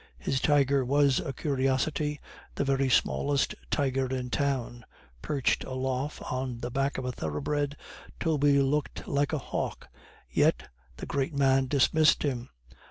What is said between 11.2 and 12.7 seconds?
man dismissed him.